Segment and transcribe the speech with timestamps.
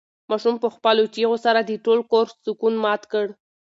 [0.29, 3.25] ماشوم په خپلو چیغو سره د ټول کور سکون مات کړ.